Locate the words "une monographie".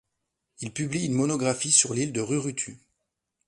1.05-1.69